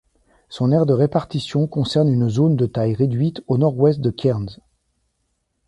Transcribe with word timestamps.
Son 0.49 0.71
aire 0.71 0.87
de 0.87 0.93
répartition 0.93 1.67
concerne 1.67 2.09
une 2.09 2.27
zone 2.27 2.55
de 2.55 2.65
taille 2.65 2.95
réduite 2.95 3.43
au 3.47 3.59
nord-ouest 3.59 3.99
de 4.01 4.09
Cairns. 4.09 4.57